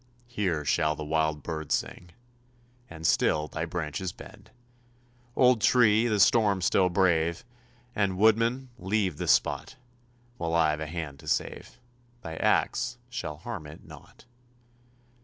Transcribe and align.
Here 0.25 0.65
shall 0.65 0.95
the 0.95 1.03
wild 1.05 1.43
bird 1.43 1.71
sing, 1.71 2.09
And 2.89 3.05
still 3.05 3.47
thy 3.47 3.65
branches 3.65 4.11
bend. 4.11 4.49
Old 5.35 5.61
tree! 5.61 6.07
the 6.07 6.19
storm 6.19 6.63
still 6.63 6.89
brave! 6.89 7.45
And, 7.95 8.17
woodman, 8.17 8.69
leave 8.79 9.17
the 9.17 9.27
spot; 9.27 9.75
While 10.37 10.55
I've 10.55 10.79
a 10.79 10.87
hand 10.87 11.19
to 11.19 11.27
save, 11.27 11.77
thy 12.23 12.35
axe 12.37 12.97
shall 13.11 13.37
harm 13.37 13.67
it 13.67 13.83
not. 13.85 14.25